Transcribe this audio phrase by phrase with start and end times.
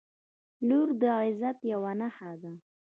[0.67, 2.51] •لور د عزت یوه نښه ده.